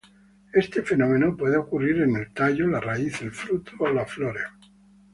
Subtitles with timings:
[0.51, 4.45] Este fenómeno puede ocurrir en el tallo, la raíz, el fruto o las flores.